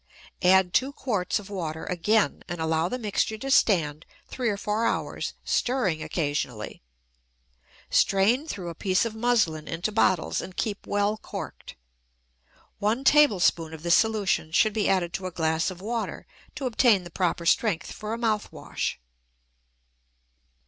Add 0.41 0.73
two 0.73 0.91
quarts 0.93 1.37
of 1.37 1.51
water 1.51 1.85
again 1.85 2.41
and 2.49 2.59
allow 2.59 2.89
the 2.89 2.97
mixture 2.97 3.37
to 3.37 3.51
stand 3.51 4.03
three 4.27 4.49
or 4.49 4.57
four 4.57 4.83
hours, 4.87 5.33
stirring 5.45 6.01
occasionally. 6.01 6.81
Strain 7.91 8.47
through 8.47 8.69
a 8.69 8.73
piece 8.73 9.05
of 9.05 9.13
muslin 9.13 9.67
into 9.67 9.91
bottles 9.91 10.41
and 10.41 10.57
keep 10.57 10.87
well 10.87 11.17
corked. 11.17 11.75
One 12.79 13.03
tablespoonful 13.03 13.75
of 13.75 13.83
this 13.83 13.93
solution 13.93 14.51
should 14.51 14.73
be 14.73 14.89
added 14.89 15.13
to 15.13 15.27
a 15.27 15.31
glass 15.31 15.69
of 15.69 15.81
water 15.81 16.25
to 16.55 16.65
obtain 16.65 17.03
the 17.03 17.11
proper 17.11 17.45
strength 17.45 17.91
for 17.91 18.11
a 18.11 18.17
mouth 18.17 18.51
wash. 18.51 18.99